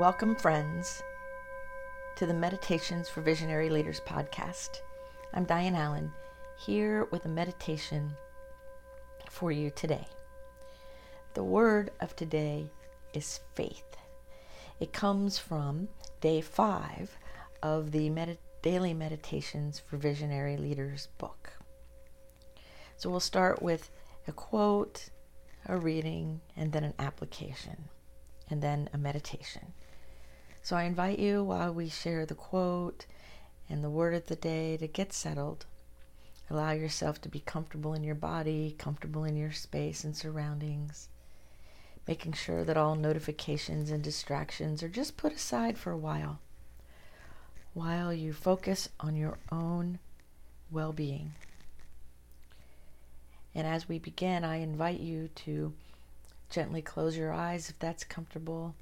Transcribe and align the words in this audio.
Welcome, 0.00 0.34
friends, 0.34 1.02
to 2.16 2.24
the 2.24 2.32
Meditations 2.32 3.10
for 3.10 3.20
Visionary 3.20 3.68
Leaders 3.68 4.00
podcast. 4.00 4.80
I'm 5.34 5.44
Diane 5.44 5.74
Allen, 5.74 6.10
here 6.56 7.04
with 7.10 7.26
a 7.26 7.28
meditation 7.28 8.12
for 9.28 9.52
you 9.52 9.68
today. 9.68 10.06
The 11.34 11.44
word 11.44 11.90
of 12.00 12.16
today 12.16 12.70
is 13.12 13.40
faith. 13.54 13.98
It 14.80 14.94
comes 14.94 15.38
from 15.38 15.88
day 16.22 16.40
five 16.40 17.18
of 17.62 17.92
the 17.92 18.08
Medi- 18.08 18.38
Daily 18.62 18.94
Meditations 18.94 19.78
for 19.78 19.98
Visionary 19.98 20.56
Leaders 20.56 21.08
book. 21.18 21.52
So 22.96 23.10
we'll 23.10 23.20
start 23.20 23.60
with 23.60 23.90
a 24.26 24.32
quote, 24.32 25.10
a 25.66 25.76
reading, 25.76 26.40
and 26.56 26.72
then 26.72 26.84
an 26.84 26.94
application, 26.98 27.90
and 28.48 28.62
then 28.62 28.88
a 28.94 28.96
meditation. 28.96 29.74
So 30.62 30.76
I 30.76 30.84
invite 30.84 31.18
you 31.18 31.42
while 31.42 31.72
we 31.72 31.88
share 31.88 32.26
the 32.26 32.34
quote 32.34 33.06
and 33.68 33.82
the 33.82 33.90
word 33.90 34.14
of 34.14 34.26
the 34.26 34.36
day 34.36 34.76
to 34.76 34.86
get 34.86 35.12
settled. 35.12 35.66
Allow 36.50 36.72
yourself 36.72 37.20
to 37.22 37.28
be 37.28 37.40
comfortable 37.40 37.94
in 37.94 38.04
your 38.04 38.14
body, 38.14 38.74
comfortable 38.78 39.24
in 39.24 39.36
your 39.36 39.52
space 39.52 40.04
and 40.04 40.16
surroundings, 40.16 41.08
making 42.06 42.32
sure 42.32 42.64
that 42.64 42.76
all 42.76 42.94
notifications 42.94 43.90
and 43.90 44.02
distractions 44.02 44.82
are 44.82 44.88
just 44.88 45.16
put 45.16 45.32
aside 45.32 45.78
for 45.78 45.92
a 45.92 45.98
while 45.98 46.40
while 47.72 48.12
you 48.12 48.32
focus 48.32 48.88
on 48.98 49.14
your 49.14 49.38
own 49.52 49.98
well 50.70 50.92
being. 50.92 51.32
And 53.54 53.66
as 53.66 53.88
we 53.88 53.98
begin, 53.98 54.44
I 54.44 54.56
invite 54.56 55.00
you 55.00 55.28
to 55.36 55.72
gently 56.50 56.82
close 56.82 57.16
your 57.16 57.32
eyes 57.32 57.70
if 57.70 57.78
that's 57.78 58.04
comfortable 58.04 58.74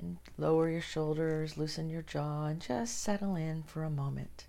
and 0.00 0.16
lower 0.38 0.70
your 0.70 0.80
shoulders, 0.80 1.58
loosen 1.58 1.90
your 1.90 2.02
jaw, 2.02 2.46
and 2.46 2.60
just 2.60 3.02
settle 3.02 3.36
in 3.36 3.62
for 3.62 3.84
a 3.84 3.90
moment. 3.90 4.46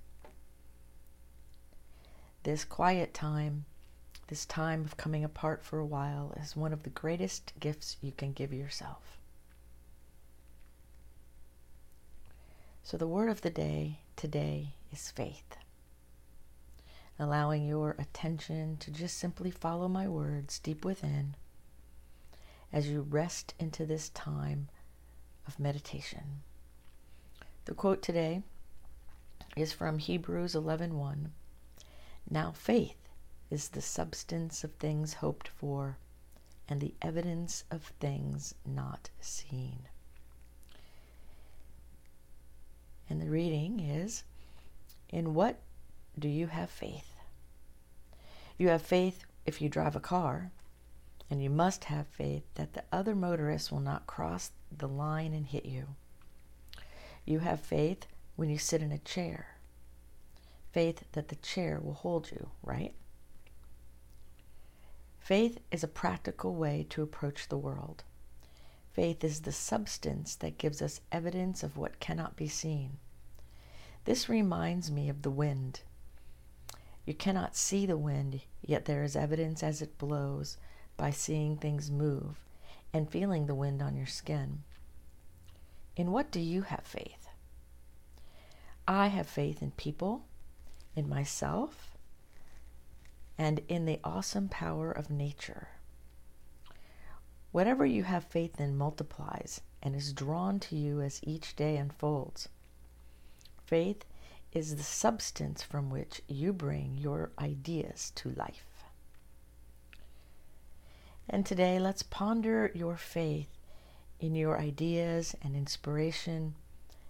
This 2.43 2.63
quiet 2.63 3.13
time, 3.13 3.65
this 4.27 4.45
time 4.45 4.85
of 4.85 4.97
coming 4.97 5.23
apart 5.23 5.63
for 5.63 5.77
a 5.79 5.85
while, 5.85 6.33
is 6.41 6.55
one 6.55 6.73
of 6.73 6.83
the 6.83 6.89
greatest 6.89 7.53
gifts 7.59 7.97
you 8.01 8.11
can 8.11 8.33
give 8.33 8.53
yourself. 8.53 9.17
So, 12.83 12.97
the 12.97 13.07
word 13.07 13.29
of 13.29 13.41
the 13.41 13.49
day 13.49 13.99
today 14.15 14.73
is 14.91 15.11
faith. 15.11 15.57
Allowing 17.19 17.67
your 17.67 17.95
attention 17.99 18.77
to 18.77 18.89
just 18.89 19.17
simply 19.17 19.51
follow 19.51 19.87
my 19.87 20.07
words 20.07 20.57
deep 20.57 20.83
within 20.83 21.35
as 22.73 22.87
you 22.89 23.01
rest 23.01 23.53
into 23.59 23.85
this 23.85 24.09
time 24.09 24.69
of 25.47 25.59
meditation. 25.59 26.41
The 27.65 27.73
quote 27.73 28.01
today 28.01 28.43
is 29.55 29.73
from 29.73 29.99
Hebrews 29.99 30.55
11:1. 30.55 31.31
Now 32.29 32.51
faith 32.51 33.09
is 33.49 33.69
the 33.69 33.81
substance 33.81 34.63
of 34.63 34.73
things 34.75 35.15
hoped 35.15 35.47
for 35.47 35.97
and 36.67 36.79
the 36.79 36.95
evidence 37.01 37.65
of 37.69 37.83
things 37.99 38.55
not 38.65 39.09
seen. 39.19 39.89
And 43.09 43.21
the 43.21 43.29
reading 43.29 43.79
is 43.79 44.23
In 45.09 45.33
what 45.33 45.59
do 46.17 46.29
you 46.29 46.47
have 46.47 46.69
faith? 46.69 47.15
You 48.57 48.69
have 48.69 48.81
faith 48.81 49.25
if 49.45 49.61
you 49.61 49.67
drive 49.67 49.95
a 49.95 49.99
car, 49.99 50.51
and 51.31 51.41
you 51.41 51.49
must 51.49 51.85
have 51.85 52.05
faith 52.07 52.43
that 52.55 52.73
the 52.73 52.83
other 52.91 53.15
motorists 53.15 53.71
will 53.71 53.79
not 53.79 54.05
cross 54.05 54.51
the 54.69 54.87
line 54.87 55.33
and 55.33 55.47
hit 55.47 55.65
you. 55.65 55.87
You 57.25 57.39
have 57.39 57.61
faith 57.61 58.05
when 58.35 58.49
you 58.49 58.57
sit 58.57 58.81
in 58.81 58.91
a 58.91 58.97
chair, 58.97 59.55
faith 60.73 61.05
that 61.13 61.29
the 61.29 61.37
chair 61.37 61.79
will 61.81 61.93
hold 61.93 62.31
you, 62.31 62.49
right? 62.61 62.93
Faith 65.19 65.59
is 65.71 65.85
a 65.85 65.87
practical 65.87 66.53
way 66.53 66.85
to 66.89 67.01
approach 67.01 67.47
the 67.47 67.57
world. 67.57 68.03
Faith 68.91 69.23
is 69.23 69.41
the 69.41 69.53
substance 69.53 70.35
that 70.35 70.57
gives 70.57 70.81
us 70.81 70.99
evidence 71.13 71.63
of 71.63 71.77
what 71.77 72.01
cannot 72.01 72.35
be 72.35 72.49
seen. 72.49 72.97
This 74.03 74.27
reminds 74.27 74.91
me 74.91 75.07
of 75.07 75.21
the 75.21 75.31
wind. 75.31 75.79
You 77.05 77.13
cannot 77.13 77.55
see 77.55 77.85
the 77.85 77.97
wind, 77.97 78.41
yet 78.61 78.83
there 78.83 79.03
is 79.03 79.15
evidence 79.15 79.63
as 79.63 79.81
it 79.81 79.97
blows 79.97 80.57
by 81.01 81.09
seeing 81.09 81.57
things 81.57 81.89
move 81.89 82.45
and 82.93 83.09
feeling 83.09 83.47
the 83.47 83.55
wind 83.55 83.81
on 83.81 83.97
your 83.97 84.05
skin. 84.05 84.61
In 85.95 86.11
what 86.11 86.29
do 86.29 86.39
you 86.39 86.61
have 86.61 86.83
faith? 86.83 87.27
I 88.87 89.07
have 89.07 89.25
faith 89.25 89.63
in 89.63 89.71
people, 89.71 90.25
in 90.95 91.09
myself, 91.09 91.97
and 93.35 93.61
in 93.67 93.85
the 93.85 93.99
awesome 94.03 94.47
power 94.47 94.91
of 94.91 95.09
nature. 95.09 95.69
Whatever 97.51 97.83
you 97.83 98.03
have 98.03 98.25
faith 98.25 98.59
in 98.59 98.77
multiplies 98.77 99.61
and 99.81 99.95
is 99.95 100.13
drawn 100.13 100.59
to 100.59 100.75
you 100.75 101.01
as 101.01 101.19
each 101.23 101.55
day 101.55 101.77
unfolds. 101.77 102.47
Faith 103.65 104.05
is 104.51 104.75
the 104.75 104.83
substance 104.83 105.63
from 105.63 105.89
which 105.89 106.21
you 106.27 106.53
bring 106.53 106.95
your 106.95 107.31
ideas 107.39 108.11
to 108.17 108.29
life. 108.29 108.70
And 111.33 111.45
today, 111.45 111.79
let's 111.79 112.03
ponder 112.03 112.71
your 112.75 112.97
faith 112.97 113.47
in 114.19 114.35
your 114.35 114.59
ideas 114.59 115.33
and 115.41 115.55
inspiration 115.55 116.55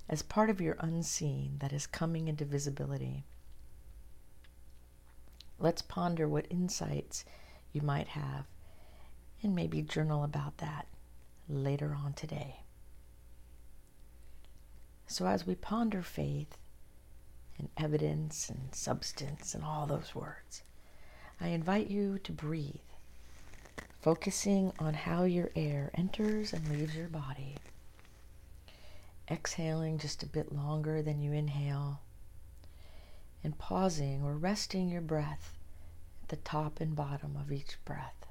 as 0.07 0.21
part 0.21 0.51
of 0.51 0.61
your 0.61 0.75
unseen 0.79 1.57
that 1.57 1.73
is 1.73 1.87
coming 1.87 2.27
into 2.27 2.45
visibility. 2.45 3.25
Let's 5.57 5.81
ponder 5.81 6.27
what 6.27 6.45
insights 6.51 7.25
you 7.73 7.81
might 7.81 8.09
have 8.09 8.45
and 9.41 9.55
maybe 9.55 9.81
journal 9.81 10.23
about 10.23 10.59
that 10.59 10.85
later 11.49 11.97
on 11.99 12.13
today. 12.13 12.57
So, 15.07 15.25
as 15.25 15.47
we 15.47 15.55
ponder 15.55 16.03
faith 16.03 16.59
and 17.57 17.69
evidence 17.75 18.49
and 18.49 18.75
substance 18.75 19.55
and 19.55 19.63
all 19.63 19.87
those 19.87 20.13
words, 20.13 20.61
I 21.39 21.47
invite 21.47 21.87
you 21.87 22.19
to 22.19 22.31
breathe 22.31 22.90
focusing 24.01 24.73
on 24.79 24.95
how 24.95 25.23
your 25.23 25.51
air 25.55 25.91
enters 25.93 26.53
and 26.53 26.67
leaves 26.69 26.95
your 26.95 27.07
body. 27.07 27.55
Exhaling 29.29 29.99
just 29.99 30.23
a 30.23 30.27
bit 30.27 30.51
longer 30.51 31.01
than 31.01 31.21
you 31.21 31.31
inhale, 31.31 32.01
and 33.43 33.57
pausing 33.57 34.23
or 34.23 34.33
resting 34.33 34.89
your 34.89 35.01
breath 35.01 35.53
at 36.23 36.29
the 36.29 36.35
top 36.37 36.79
and 36.79 36.95
bottom 36.95 37.37
of 37.39 37.51
each 37.51 37.77
breath. 37.85 38.25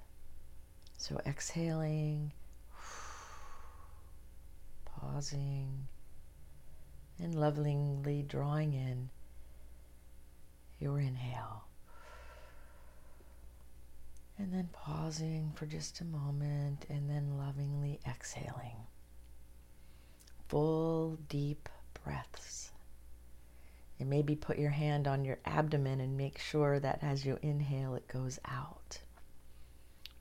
So 0.98 1.20
exhaling, 1.24 2.32
pausing, 4.84 5.86
and 7.18 7.34
lovingly 7.34 8.22
drawing 8.22 8.74
in 8.74 9.10
your 10.80 10.98
inhale. 11.00 11.64
And 14.40 14.54
then 14.54 14.70
pausing 14.72 15.52
for 15.54 15.66
just 15.66 16.00
a 16.00 16.04
moment 16.06 16.86
and 16.88 17.10
then 17.10 17.36
lovingly 17.36 18.00
exhaling. 18.08 18.86
Full, 20.48 21.18
deep 21.28 21.68
breaths. 22.02 22.70
And 23.98 24.08
maybe 24.08 24.34
put 24.34 24.58
your 24.58 24.70
hand 24.70 25.06
on 25.06 25.26
your 25.26 25.40
abdomen 25.44 26.00
and 26.00 26.16
make 26.16 26.38
sure 26.38 26.80
that 26.80 27.00
as 27.02 27.26
you 27.26 27.38
inhale, 27.42 27.94
it 27.94 28.08
goes 28.08 28.38
out. 28.48 29.02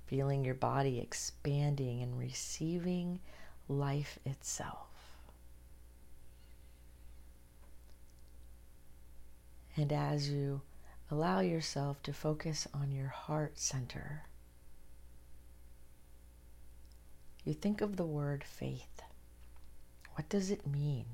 Feeling 0.06 0.44
your 0.44 0.56
body 0.56 1.00
expanding 1.00 2.02
and 2.02 2.20
receiving 2.20 3.22
life 3.70 4.20
itself. 4.26 4.90
And 9.78 9.94
as 9.94 10.30
you 10.30 10.60
allow 11.12 11.40
yourself 11.40 12.02
to 12.04 12.14
focus 12.14 12.68
on 12.74 12.92
your 12.92 13.08
heart 13.08 13.58
center. 13.58 14.24
You 17.44 17.54
think 17.54 17.82
of 17.82 17.96
the 17.96 18.06
word 18.06 18.44
faith. 18.44 19.02
What 20.14 20.30
does 20.30 20.52
it 20.52 20.68
mean? 20.68 21.06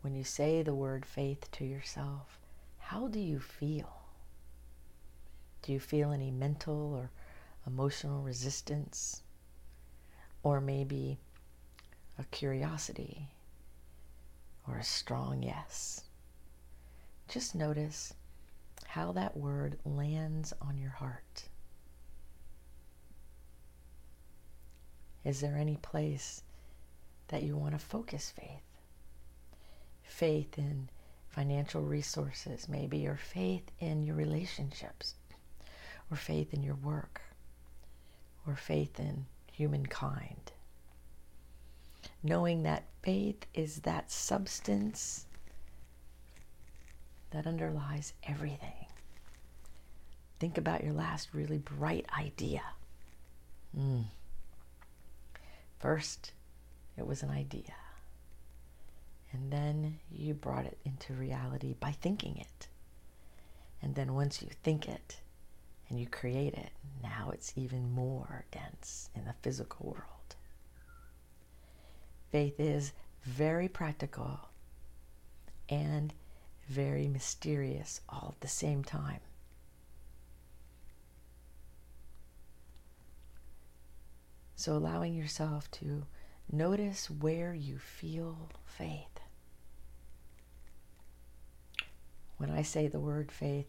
When 0.00 0.14
you 0.14 0.24
say 0.24 0.62
the 0.62 0.74
word 0.74 1.04
faith 1.04 1.50
to 1.52 1.64
yourself, 1.64 2.38
how 2.78 3.08
do 3.08 3.18
you 3.18 3.40
feel? 3.40 4.04
Do 5.62 5.72
you 5.72 5.80
feel 5.80 6.12
any 6.12 6.30
mental 6.30 6.94
or 6.94 7.10
emotional 7.66 8.22
resistance? 8.22 9.22
Or 10.42 10.60
maybe 10.60 11.18
a 12.18 12.24
curiosity 12.24 13.28
or 14.66 14.78
a 14.78 14.84
strong 14.84 15.42
yes? 15.42 16.05
Just 17.28 17.54
notice 17.54 18.14
how 18.86 19.12
that 19.12 19.36
word 19.36 19.78
lands 19.84 20.52
on 20.60 20.78
your 20.78 20.90
heart. 20.90 21.48
Is 25.24 25.40
there 25.40 25.56
any 25.56 25.76
place 25.76 26.42
that 27.28 27.42
you 27.42 27.56
want 27.56 27.72
to 27.72 27.78
focus 27.78 28.30
faith? 28.30 28.62
Faith 30.04 30.56
in 30.56 30.88
financial 31.28 31.82
resources, 31.82 32.68
maybe, 32.68 33.06
or 33.06 33.16
faith 33.16 33.70
in 33.80 34.04
your 34.04 34.14
relationships, 34.14 35.16
or 36.10 36.16
faith 36.16 36.54
in 36.54 36.62
your 36.62 36.76
work, 36.76 37.20
or 38.46 38.54
faith 38.54 39.00
in 39.00 39.26
humankind. 39.52 40.52
Knowing 42.22 42.62
that 42.62 42.84
faith 43.02 43.46
is 43.52 43.80
that 43.80 44.10
substance 44.10 45.25
that 47.36 47.46
underlies 47.46 48.14
everything. 48.26 48.86
Think 50.40 50.56
about 50.56 50.82
your 50.82 50.94
last 50.94 51.28
really 51.34 51.58
bright 51.58 52.06
idea. 52.18 52.62
Mm. 53.78 54.04
First, 55.78 56.32
it 56.96 57.06
was 57.06 57.22
an 57.22 57.28
idea. 57.28 57.74
And 59.32 59.52
then 59.52 59.98
you 60.10 60.32
brought 60.32 60.64
it 60.64 60.78
into 60.86 61.12
reality 61.12 61.74
by 61.78 61.90
thinking 61.90 62.38
it. 62.38 62.68
And 63.82 63.94
then 63.94 64.14
once 64.14 64.40
you 64.40 64.48
think 64.62 64.88
it 64.88 65.18
and 65.90 66.00
you 66.00 66.06
create 66.06 66.54
it, 66.54 66.70
now 67.02 67.32
it's 67.34 67.52
even 67.54 67.92
more 67.92 68.46
dense 68.50 69.10
in 69.14 69.26
the 69.26 69.34
physical 69.42 69.88
world. 69.88 70.36
Faith 72.32 72.58
is 72.58 72.94
very 73.24 73.68
practical 73.68 74.40
and 75.68 76.14
very 76.68 77.08
mysterious 77.08 78.00
all 78.08 78.34
at 78.36 78.40
the 78.40 78.48
same 78.48 78.82
time. 78.82 79.20
So, 84.56 84.72
allowing 84.72 85.14
yourself 85.14 85.70
to 85.72 86.06
notice 86.50 87.10
where 87.10 87.54
you 87.54 87.78
feel 87.78 88.50
faith. 88.64 89.20
When 92.38 92.50
I 92.50 92.62
say 92.62 92.88
the 92.88 93.00
word 93.00 93.30
faith, 93.30 93.68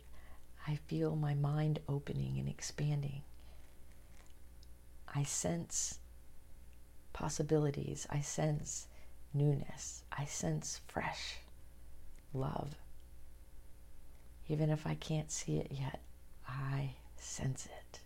I 0.68 0.76
feel 0.88 1.16
my 1.16 1.34
mind 1.34 1.80
opening 1.88 2.38
and 2.40 2.50
expanding. 2.50 3.22
I 5.14 5.24
sense 5.24 6.00
possibilities. 7.14 8.06
I 8.10 8.22
sense 8.22 8.88
newness. 9.34 10.04
I 10.12 10.26
sense 10.26 10.82
fresh 10.88 11.40
love. 12.34 12.76
Even 14.50 14.70
if 14.70 14.88
I 14.88 14.96
can't 14.96 15.32
see 15.32 15.58
it 15.58 15.72
yet, 15.72 16.02
I 16.48 16.96
sense 17.18 17.66
it. 17.66 18.00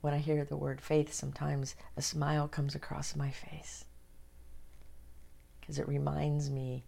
When 0.00 0.14
I 0.14 0.18
hear 0.18 0.44
the 0.44 0.56
word 0.56 0.80
faith, 0.80 1.12
sometimes 1.12 1.76
a 1.96 2.02
smile 2.02 2.48
comes 2.48 2.74
across 2.74 3.14
my 3.14 3.30
face 3.30 3.84
because 5.60 5.78
it 5.78 5.86
reminds 5.86 6.50
me 6.50 6.84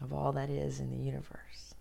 of 0.00 0.12
all 0.12 0.32
that 0.32 0.48
is 0.48 0.78
in 0.78 0.90
the 0.90 0.96
universe. 0.96 1.74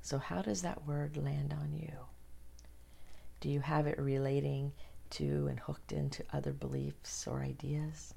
So, 0.00 0.18
how 0.18 0.40
does 0.40 0.62
that 0.62 0.86
word 0.86 1.18
land 1.18 1.52
on 1.52 1.74
you? 1.74 1.92
Do 3.40 3.50
you 3.50 3.60
have 3.60 3.86
it 3.86 3.98
relating 3.98 4.72
to 5.10 5.46
and 5.48 5.60
hooked 5.60 5.92
into 5.92 6.24
other 6.32 6.52
beliefs 6.52 7.26
or 7.26 7.42
ideas? 7.42 8.14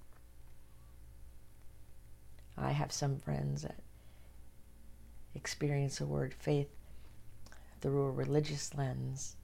I 2.71 2.73
have 2.73 2.93
some 2.93 3.19
friends 3.19 3.63
that 3.63 3.75
experience 5.35 5.97
the 5.97 6.05
word 6.05 6.33
faith 6.33 6.69
through 7.81 8.03
a 8.03 8.11
religious 8.11 8.73
lens, 8.73 9.35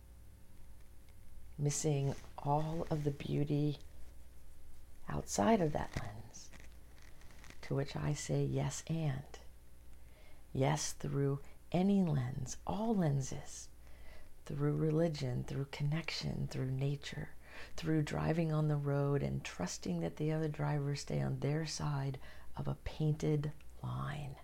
missing 1.60 2.16
all 2.38 2.88
of 2.90 3.04
the 3.04 3.12
beauty 3.12 3.80
outside 5.10 5.60
of 5.60 5.74
that 5.74 5.90
lens. 6.02 6.52
To 7.64 7.76
which 7.76 7.98
I 7.98 8.14
say 8.14 8.46
yes 8.46 8.82
and. 8.88 9.40
Yes, 10.54 10.94
through 10.94 11.42
any 11.74 12.04
lens, 12.04 12.56
all 12.66 12.96
lenses, 12.96 13.68
through 14.46 14.78
religion, 14.78 15.44
through 15.46 15.68
connection, 15.72 16.48
through 16.50 16.72
nature, 16.72 17.32
through 17.76 18.04
driving 18.04 18.54
on 18.54 18.70
the 18.70 18.78
road 18.78 19.22
and 19.22 19.44
trusting 19.44 20.00
that 20.00 20.16
the 20.16 20.32
other 20.32 20.48
drivers 20.48 21.02
stay 21.02 21.20
on 21.20 21.42
their 21.42 21.66
side 21.66 22.18
of 22.58 22.68
a 22.68 22.78
painted 22.84 23.52
line. 23.84 24.36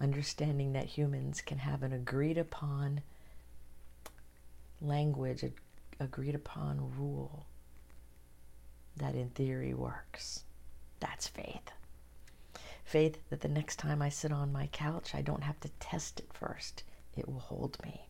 Understanding 0.00 0.72
that 0.72 0.86
humans 0.86 1.40
can 1.40 1.58
have 1.58 1.82
an 1.82 1.92
agreed 1.92 2.38
upon 2.38 3.02
language, 4.80 5.42
a 5.42 5.50
agreed 6.00 6.34
upon 6.34 6.92
rule 6.96 7.46
that 8.96 9.14
in 9.14 9.30
theory 9.30 9.74
works. 9.74 10.44
That's 11.00 11.28
faith. 11.28 11.72
Faith 12.84 13.18
that 13.30 13.40
the 13.40 13.48
next 13.48 13.76
time 13.76 14.00
I 14.00 14.08
sit 14.08 14.32
on 14.32 14.52
my 14.52 14.68
couch, 14.68 15.14
I 15.14 15.22
don't 15.22 15.42
have 15.42 15.60
to 15.60 15.68
test 15.80 16.20
it 16.20 16.32
first, 16.32 16.84
it 17.16 17.28
will 17.28 17.40
hold 17.40 17.82
me. 17.82 18.06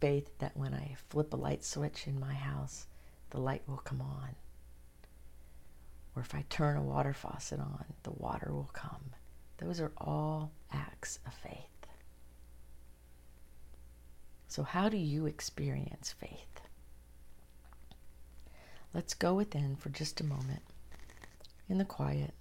Faith 0.00 0.30
that 0.38 0.56
when 0.56 0.74
I 0.74 0.96
flip 1.08 1.32
a 1.32 1.36
light 1.36 1.64
switch 1.64 2.06
in 2.06 2.20
my 2.20 2.34
house, 2.34 2.86
the 3.30 3.40
light 3.40 3.62
will 3.66 3.78
come 3.78 4.00
on. 4.00 4.36
Or 6.14 6.22
if 6.22 6.34
I 6.34 6.44
turn 6.48 6.76
a 6.76 6.82
water 6.82 7.14
faucet 7.14 7.58
on, 7.58 7.84
the 8.02 8.10
water 8.10 8.52
will 8.52 8.70
come. 8.72 9.12
Those 9.58 9.80
are 9.80 9.92
all 9.96 10.52
acts 10.72 11.18
of 11.26 11.32
faith. 11.34 11.56
So, 14.48 14.62
how 14.62 14.90
do 14.90 14.98
you 14.98 15.24
experience 15.26 16.12
faith? 16.12 16.60
Let's 18.92 19.14
go 19.14 19.32
within 19.34 19.76
for 19.76 19.88
just 19.88 20.20
a 20.20 20.24
moment 20.24 20.62
in 21.68 21.78
the 21.78 21.84
quiet 21.86 22.34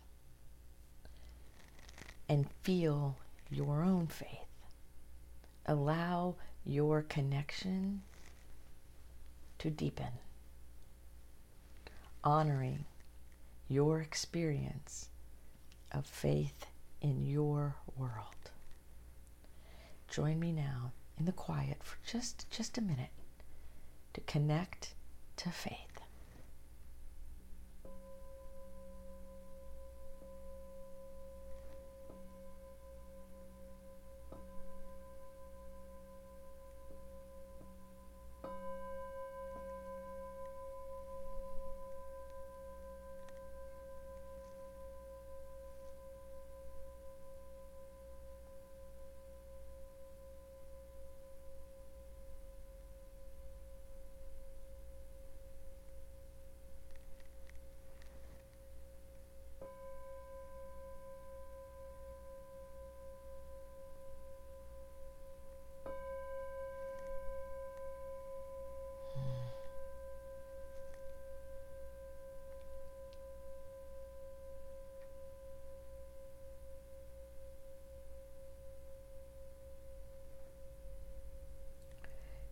and 2.28 2.50
feel 2.64 3.16
your 3.50 3.84
own 3.84 4.08
faith. 4.08 4.28
Allow 5.66 6.36
your 6.66 7.02
connection 7.04 8.02
to 9.60 9.70
deepen, 9.70 10.12
honoring 12.24 12.86
your 13.72 14.02
experience 14.02 15.08
of 15.94 16.06
faith 16.06 16.66
in 17.00 17.26
your 17.26 17.76
world. 17.96 18.52
Join 20.10 20.40
me 20.40 20.52
now 20.52 20.92
in 21.18 21.24
the 21.26 21.32
quiet 21.32 21.82
for 21.82 21.98
just 22.06 22.50
just 22.52 22.78
a 22.78 22.82
minute 22.82 23.12
to 24.14 24.22
connect 24.22 24.94
to 25.38 25.50
faith. 25.50 25.91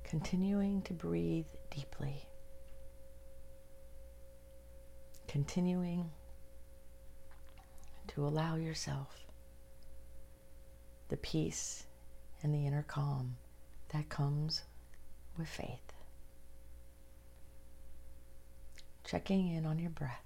Continuing 0.09 0.81
to 0.81 0.91
breathe 0.91 1.45
deeply, 1.69 2.25
continuing 5.27 6.09
to 8.07 8.25
allow 8.25 8.55
yourself 8.55 9.27
the 11.09 11.17
peace 11.17 11.85
and 12.41 12.55
the 12.55 12.65
inner 12.65 12.81
calm 12.81 13.35
that 13.89 14.09
comes 14.09 14.63
with 15.37 15.47
faith. 15.47 15.93
Checking 19.03 19.53
in 19.53 19.67
on 19.67 19.77
your 19.77 19.91
breath, 19.91 20.23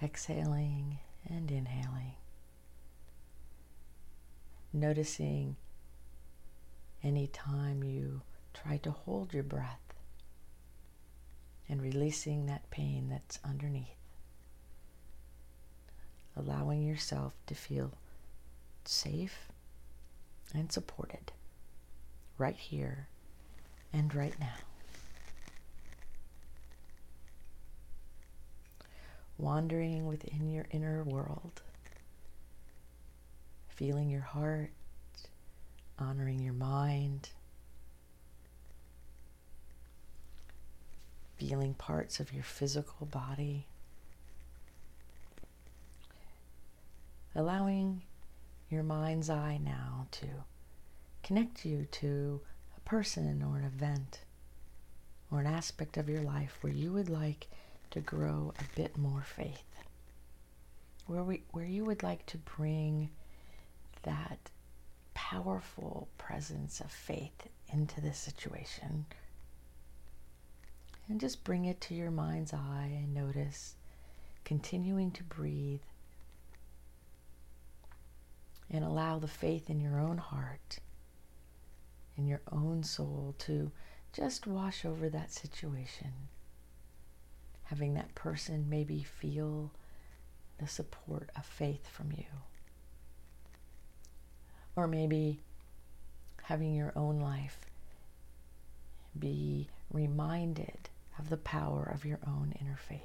exhaling 0.00 1.00
and 1.28 1.50
inhaling. 1.50 2.14
Noticing 4.72 5.56
anytime 7.04 7.84
you 7.84 8.22
try 8.54 8.78
to 8.78 8.90
hold 8.90 9.34
your 9.34 9.42
breath 9.42 9.78
and 11.68 11.82
releasing 11.82 12.46
that 12.46 12.70
pain 12.70 13.08
that's 13.10 13.38
underneath. 13.44 13.88
Allowing 16.36 16.82
yourself 16.82 17.34
to 17.46 17.54
feel 17.54 17.92
safe 18.84 19.48
and 20.52 20.72
supported 20.72 21.32
right 22.38 22.56
here 22.56 23.08
and 23.92 24.14
right 24.14 24.34
now. 24.40 24.56
Wandering 29.36 30.06
within 30.06 30.50
your 30.50 30.66
inner 30.70 31.02
world, 31.02 31.62
feeling 33.68 34.08
your 34.08 34.20
heart, 34.22 34.70
honoring 35.98 36.40
your 36.40 36.54
mind, 36.54 37.30
feeling 41.36 41.74
parts 41.74 42.20
of 42.20 42.32
your 42.32 42.42
physical 42.42 43.06
body, 43.06 43.66
allowing 47.34 48.02
your 48.70 48.82
mind's 48.82 49.30
eye 49.30 49.58
now 49.62 50.06
to 50.10 50.26
connect 51.22 51.64
you 51.64 51.86
to 51.90 52.40
a 52.76 52.80
person 52.80 53.42
or 53.42 53.56
an 53.58 53.64
event 53.64 54.20
or 55.30 55.40
an 55.40 55.46
aspect 55.46 55.96
of 55.96 56.08
your 56.08 56.22
life 56.22 56.58
where 56.60 56.72
you 56.72 56.92
would 56.92 57.08
like 57.08 57.48
to 57.90 58.00
grow 58.00 58.52
a 58.58 58.76
bit 58.76 58.96
more 58.96 59.22
faith. 59.22 59.62
Where, 61.06 61.22
we, 61.22 61.42
where 61.52 61.66
you 61.66 61.84
would 61.84 62.02
like 62.02 62.24
to 62.26 62.38
bring 62.38 63.10
that 64.02 64.50
powerful 65.30 66.06
presence 66.18 66.80
of 66.80 66.90
faith 66.90 67.48
into 67.72 67.98
this 67.98 68.18
situation. 68.18 69.06
And 71.08 71.18
just 71.18 71.44
bring 71.44 71.64
it 71.64 71.80
to 71.82 71.94
your 71.94 72.10
mind's 72.10 72.52
eye 72.52 72.92
and 72.94 73.14
notice 73.14 73.76
continuing 74.44 75.10
to 75.12 75.22
breathe 75.22 75.80
and 78.70 78.84
allow 78.84 79.18
the 79.18 79.26
faith 79.26 79.70
in 79.70 79.80
your 79.80 79.98
own 79.98 80.18
heart, 80.18 80.78
in 82.18 82.26
your 82.26 82.42
own 82.52 82.82
soul, 82.82 83.34
to 83.38 83.72
just 84.12 84.46
wash 84.46 84.84
over 84.84 85.08
that 85.08 85.32
situation. 85.32 86.12
Having 87.64 87.94
that 87.94 88.14
person 88.14 88.66
maybe 88.68 89.02
feel 89.02 89.72
the 90.58 90.68
support 90.68 91.30
of 91.34 91.46
faith 91.46 91.88
from 91.88 92.12
you. 92.12 92.26
Or 94.76 94.86
maybe 94.86 95.40
having 96.42 96.74
your 96.74 96.92
own 96.96 97.20
life 97.20 97.58
be 99.18 99.68
reminded 99.90 100.90
of 101.18 101.30
the 101.30 101.36
power 101.36 101.84
of 101.84 102.04
your 102.04 102.18
own 102.26 102.54
inner 102.60 102.76
faith. 102.76 103.00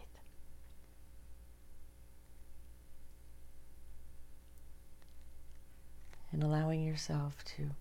And 6.32 6.44
allowing 6.44 6.84
yourself 6.84 7.44
to 7.58 7.72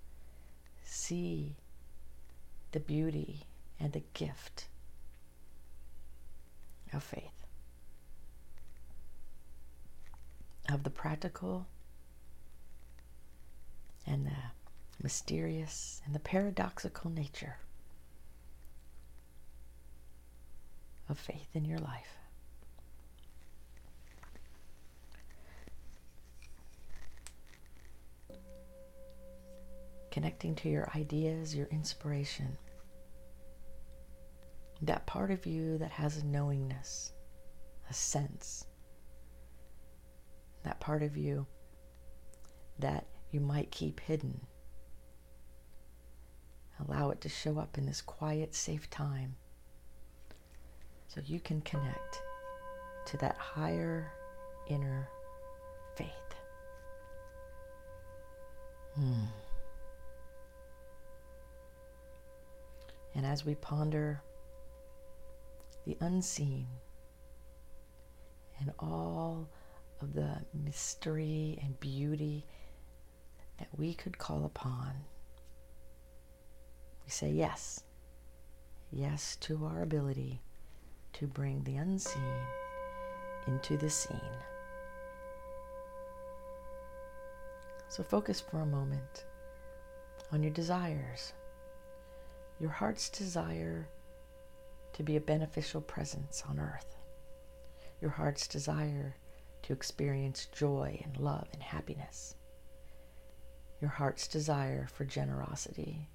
see 0.85 1.57
the 2.73 2.81
beauty 2.81 3.45
and 3.81 3.93
the 3.93 4.03
gift 4.15 4.69
of 6.93 7.03
faith, 7.03 7.45
of 10.71 10.83
the 10.83 10.91
practical 10.91 11.67
and 14.09 14.27
the 14.27 15.03
mysterious 15.03 16.01
and 16.07 16.15
the 16.15 16.19
paradoxical 16.19 17.11
nature 17.11 17.57
of 21.09 21.19
faith 21.19 21.49
in 21.55 21.65
your 21.65 21.79
life. 21.79 22.17
Connecting 30.11 30.55
to 30.57 30.69
your 30.69 30.91
ideas, 30.97 31.55
your 31.55 31.67
inspiration. 31.67 32.57
That 34.83 35.07
part 35.07 35.31
of 35.31 35.47
you 35.47 35.79
that 35.79 35.91
has 35.93 36.17
a 36.17 36.27
knowingness, 36.27 37.13
a 37.89 37.95
sense. 37.95 38.65
That 40.65 40.81
part 40.81 41.03
of 41.03 41.17
you 41.17 41.47
that 42.79 43.07
you 43.31 43.41
might 43.41 43.71
keep 43.71 44.01
hidden. 44.01 44.41
Allow 46.87 47.11
it 47.11 47.21
to 47.23 47.29
show 47.29 47.59
up 47.59 47.77
in 47.77 47.87
this 47.87 48.01
quiet, 48.01 48.55
safe 48.55 48.89
time 48.89 49.37
so 51.09 51.21
you 51.25 51.41
can 51.41 51.61
connect 51.63 52.23
to 53.07 53.17
that 53.17 53.37
higher 53.37 54.13
inner 54.69 55.09
faith. 55.97 56.09
Hmm. 58.95 59.25
And 63.15 63.27
as 63.27 63.45
we 63.45 63.55
ponder 63.57 64.23
the 65.87 65.97
unseen 66.01 66.69
and 68.61 68.73
all 68.79 69.49
of 70.01 70.15
the 70.15 70.37
mystery 70.53 71.59
and 71.63 71.79
beauty 71.81 72.45
that 73.59 73.69
we 73.77 73.95
could 73.95 74.19
call 74.19 74.45
upon. 74.45 74.93
We 77.05 77.11
say 77.11 77.31
yes. 77.31 77.83
Yes 78.91 79.37
to 79.41 79.67
our 79.67 79.83
ability 79.83 80.41
to 81.15 81.27
bring 81.27 81.63
the 81.65 81.77
unseen 81.77 82.23
into 83.47 83.77
the 83.77 83.91
seen. 83.91 84.21
So 87.89 88.03
focus 88.03 88.41
for 88.41 88.61
a 88.61 88.67
moment 88.67 89.25
on 90.31 90.43
your 90.43 90.53
desires, 90.53 91.33
your 92.61 92.71
heart's 92.71 93.09
desire 93.09 93.89
to 94.93 95.03
be 95.03 95.17
a 95.17 95.21
beneficial 95.21 95.81
presence 95.81 96.43
on 96.49 96.59
earth, 96.59 96.97
your 98.01 98.11
heart's 98.11 98.47
desire 98.47 99.17
to 99.63 99.73
experience 99.73 100.47
joy 100.53 101.01
and 101.05 101.17
love 101.17 101.49
and 101.53 101.63
happiness 101.63 102.35
your 103.81 103.91
heart's 103.91 104.27
desire 104.27 104.89
for 104.93 105.05
generosity 105.05 106.09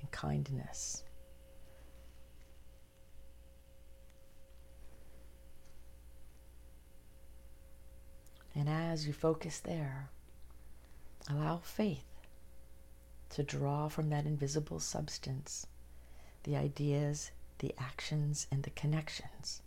and 0.00 0.10
kindness. 0.10 1.02
And 8.54 8.68
as 8.68 9.06
you 9.06 9.12
focus 9.12 9.58
there, 9.58 10.08
allow 11.28 11.58
faith 11.58 12.04
to 13.30 13.42
draw 13.42 13.88
from 13.88 14.08
that 14.10 14.24
invisible 14.24 14.80
substance 14.80 15.66
the 16.44 16.56
ideas, 16.56 17.32
the 17.58 17.74
actions, 17.76 18.46
and 18.50 18.62
the 18.62 18.70
connections 18.70 19.62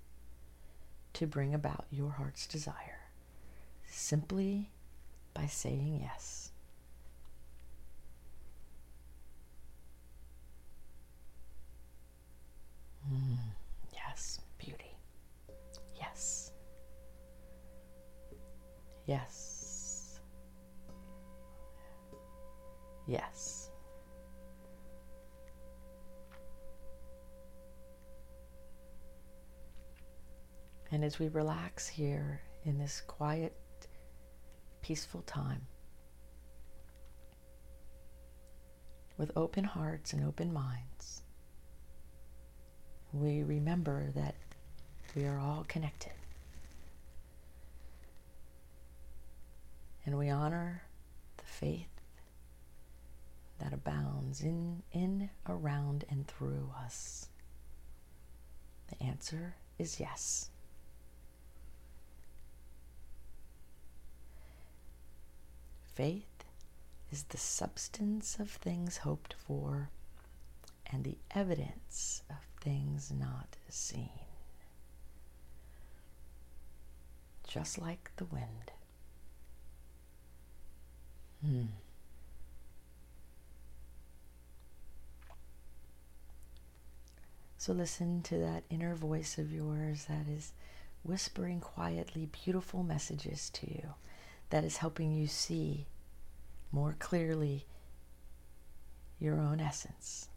to 1.13 1.27
bring 1.27 1.53
about 1.53 1.85
your 1.91 2.11
heart's 2.11 2.47
desire 2.47 3.09
simply 3.85 4.71
by 5.33 5.45
saying 5.45 5.99
yes. 6.01 6.48
Mm, 13.11 13.37
yes, 13.93 14.39
beauty. 14.57 14.95
Yes. 15.95 16.51
Yes. 19.05 20.19
Yes. 23.07 23.71
And 30.91 31.03
as 31.03 31.19
we 31.19 31.27
relax 31.29 31.87
here 31.87 32.41
in 32.65 32.77
this 32.77 33.01
quiet, 33.01 33.55
peaceful 34.81 35.21
time, 35.23 35.61
with 39.17 39.31
open 39.35 39.63
hearts 39.63 40.13
and 40.13 40.23
open 40.25 40.51
minds, 40.53 41.23
we 43.13 43.43
remember 43.43 44.11
that 44.15 44.35
we 45.15 45.25
are 45.25 45.39
all 45.39 45.65
connected. 45.67 46.11
And 50.05 50.17
we 50.17 50.29
honor 50.29 50.83
the 51.37 51.43
faith 51.43 51.87
that 53.59 53.73
abounds 53.73 54.41
in, 54.41 54.81
in, 54.91 55.29
around, 55.47 56.05
and 56.09 56.27
through 56.27 56.71
us. 56.81 57.27
The 58.89 59.03
answer 59.03 59.55
is 59.77 59.99
yes. 59.99 60.49
Faith 65.93 66.45
is 67.11 67.23
the 67.23 67.37
substance 67.37 68.37
of 68.39 68.49
things 68.49 68.97
hoped 68.97 69.33
for 69.33 69.89
and 70.91 71.03
the 71.03 71.17
evidence 71.35 72.23
of 72.29 72.37
things 72.61 73.11
not 73.17 73.55
seen. 73.69 74.09
Just 77.47 77.79
like 77.79 78.11
the 78.17 78.25
wind. 78.25 78.71
Hmm. 81.43 81.65
So 87.57 87.73
listen 87.73 88.21
to 88.23 88.37
that 88.37 88.63
inner 88.69 88.95
voice 88.95 89.37
of 89.37 89.51
yours 89.51 90.05
that 90.05 90.27
is 90.29 90.53
whispering 91.03 91.59
quietly 91.59 92.29
beautiful 92.45 92.83
messages 92.83 93.49
to 93.49 93.69
you, 93.69 93.93
that 94.49 94.63
is 94.63 94.77
helping 94.77 95.11
you 95.11 95.27
see 95.27 95.85
more 96.71 96.95
clearly 96.99 97.65
your 99.19 99.39
own 99.39 99.59
essence. 99.59 100.28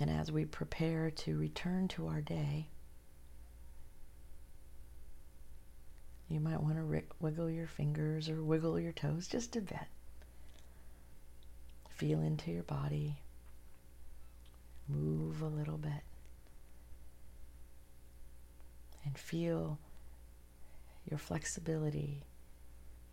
And 0.00 0.10
as 0.10 0.30
we 0.30 0.44
prepare 0.44 1.10
to 1.10 1.36
return 1.36 1.88
to 1.88 2.06
our 2.06 2.20
day, 2.20 2.68
you 6.28 6.38
might 6.40 6.62
want 6.62 6.76
to 6.76 7.02
wiggle 7.20 7.50
your 7.50 7.66
fingers 7.66 8.28
or 8.28 8.42
wiggle 8.42 8.78
your 8.78 8.92
toes 8.92 9.26
just 9.26 9.56
a 9.56 9.60
bit. 9.60 9.88
Feel 11.88 12.20
into 12.20 12.52
your 12.52 12.62
body. 12.62 13.18
Move 14.86 15.42
a 15.42 15.48
little 15.48 15.78
bit. 15.78 16.04
And 19.04 19.18
feel 19.18 19.78
your 21.10 21.18
flexibility, 21.18 22.22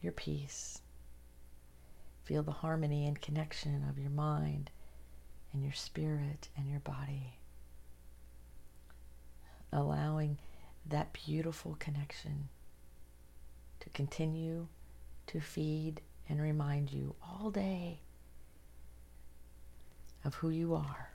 your 0.02 0.12
peace. 0.12 0.82
Feel 2.26 2.44
the 2.44 2.52
harmony 2.52 3.08
and 3.08 3.20
connection 3.20 3.84
of 3.90 3.98
your 3.98 4.10
mind 4.12 4.70
and 5.56 5.64
your 5.64 5.74
spirit 5.74 6.50
and 6.58 6.70
your 6.70 6.82
body. 6.82 7.38
Allowing 9.72 10.38
that 10.86 11.14
beautiful 11.14 11.78
connection 11.80 12.50
to 13.80 13.90
continue 13.90 14.68
to 15.28 15.40
feed 15.40 16.02
and 16.28 16.42
remind 16.42 16.92
you 16.92 17.16
all 17.24 17.52
day 17.52 18.00
of 20.26 20.36
who 20.36 20.50
you 20.50 20.76
are. 20.76 21.10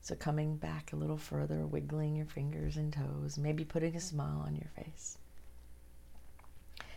So, 0.00 0.14
coming 0.14 0.56
back 0.56 0.92
a 0.92 0.96
little 0.96 1.16
further, 1.16 1.66
wiggling 1.66 2.16
your 2.16 2.26
fingers 2.26 2.76
and 2.76 2.92
toes, 2.92 3.38
maybe 3.38 3.64
putting 3.64 3.94
a 3.96 4.00
smile 4.00 4.42
on 4.44 4.56
your 4.56 4.68
face 4.76 5.16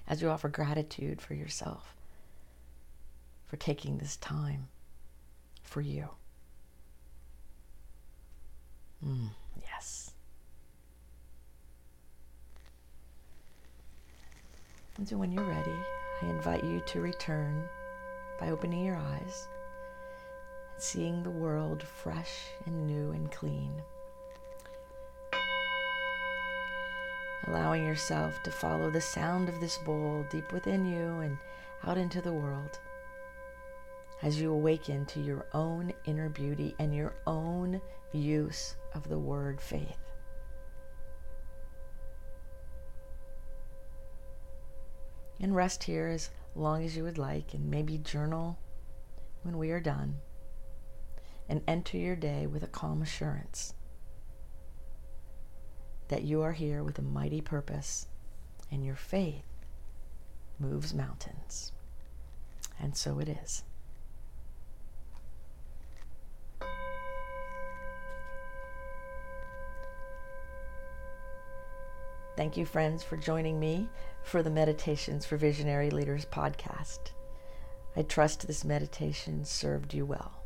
as 0.08 0.22
you 0.22 0.30
offer 0.30 0.50
gratitude 0.50 1.22
for 1.22 1.34
yourself 1.34 1.96
for 3.46 3.58
taking 3.58 3.98
this 3.98 4.18
time 4.18 4.68
for 5.64 5.82
you. 5.82 6.10
Mm, 9.06 9.30
yes. 9.62 10.12
And 14.98 15.08
so 15.08 15.18
when 15.18 15.32
you're 15.32 15.44
ready, 15.44 15.78
I 16.22 16.28
invite 16.28 16.64
you 16.64 16.82
to 16.88 17.02
return 17.02 17.64
by 18.40 18.50
opening 18.50 18.86
your 18.86 18.96
eyes 18.96 19.48
and 20.74 20.84
seeing 20.84 21.24
the 21.24 21.30
world 21.30 21.84
fresh 21.84 22.48
and 22.66 22.88
new 22.88 23.12
and 23.12 23.32
clean. 23.32 23.72
Allowing 27.48 27.86
yourself 27.86 28.42
to 28.44 28.52
follow 28.52 28.90
the 28.90 29.02
sound 29.02 29.50
of 29.50 29.60
this 29.60 29.78
bowl 29.80 30.26
deep 30.30 30.52
within 30.52 30.86
you 30.86 31.20
and 31.20 31.38
out 31.86 31.98
into 31.98 32.22
the 32.22 32.34
world. 32.34 32.80
As 34.22 34.42
you 34.42 34.52
awaken 34.52 35.06
to 35.08 35.22
your 35.22 35.46
own 35.54 35.94
inner 36.06 36.30
beauty 36.30 36.76
and 36.80 36.96
your 36.96 37.14
own 37.28 37.80
use 38.12 38.76
of 38.94 39.08
the 39.10 39.20
word 39.20 39.62
faith. 39.62 39.98
And 45.40 45.56
rest 45.56 45.84
here 45.84 46.08
as 46.08 46.30
long 46.56 46.84
as 46.84 46.96
you 46.96 47.04
would 47.04 47.18
like, 47.18 47.54
and 47.54 47.70
maybe 47.70 47.98
journal 47.98 48.58
when 49.44 49.58
we 49.58 49.70
are 49.70 49.82
done, 49.82 50.18
and 51.48 51.62
enter 51.68 51.98
your 51.98 52.16
day 52.16 52.48
with 52.48 52.64
a 52.64 52.68
calm 52.68 53.02
assurance 53.02 53.75
that 56.08 56.24
you 56.24 56.42
are 56.42 56.54
here 56.54 56.84
with 56.84 57.00
a 57.00 57.04
mighty 57.04 57.42
purpose, 57.42 58.08
and 58.72 58.86
your 58.86 58.96
faith 58.96 59.46
moves 60.60 60.94
mountains. 60.94 61.72
And 62.80 62.96
so 62.96 63.20
it 63.20 63.30
is. 63.30 63.64
Thank 72.36 72.58
you, 72.58 72.66
friends, 72.66 73.02
for 73.02 73.16
joining 73.16 73.60
me 73.62 73.88
for 74.22 74.44
the 74.44 74.50
Meditations 74.50 75.26
for 75.26 75.38
Visionary 75.38 75.90
Leaders 75.90 76.26
podcast. 76.26 77.12
I 77.96 78.02
trust 78.02 78.46
this 78.46 78.66
meditation 78.66 79.46
served 79.46 79.94
you 79.94 80.06
well. 80.06 80.44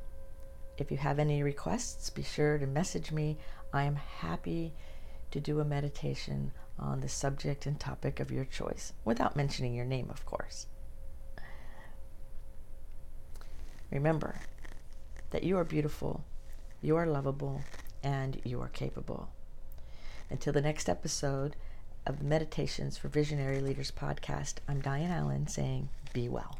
If 0.77 0.91
you 0.91 0.97
have 0.97 1.17
any 1.17 1.41
requests, 1.41 2.11
be 2.11 2.21
sure 2.21 2.59
to 2.59 2.67
message 2.67 3.11
me. 3.11 3.37
I 3.73 3.83
am 3.83 3.95
happy 3.95 4.73
to 5.31 5.39
do 5.39 5.59
a 5.59 5.65
meditation 5.65 6.51
on 6.77 7.01
the 7.01 7.09
subject 7.09 7.65
and 7.65 7.79
topic 7.79 8.19
of 8.19 8.31
your 8.31 8.45
choice, 8.45 8.93
without 9.05 9.35
mentioning 9.35 9.73
your 9.73 9.85
name, 9.85 10.09
of 10.09 10.25
course. 10.25 10.67
Remember 13.91 14.39
that 15.31 15.43
you 15.43 15.57
are 15.57 15.63
beautiful, 15.63 16.23
you 16.81 16.95
are 16.95 17.05
lovable, 17.05 17.61
and 18.03 18.39
you 18.43 18.61
are 18.61 18.69
capable. 18.69 19.29
Until 20.29 20.53
the 20.53 20.61
next 20.61 20.87
episode 20.87 21.55
of 22.05 22.19
the 22.19 22.25
Meditations 22.25 22.97
for 22.97 23.07
Visionary 23.07 23.59
Leaders 23.59 23.91
podcast, 23.91 24.55
I'm 24.67 24.79
Diane 24.79 25.11
Allen 25.11 25.47
saying, 25.47 25.89
Be 26.13 26.29
well. 26.29 26.59